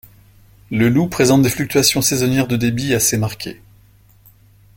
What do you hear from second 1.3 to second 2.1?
des fluctuations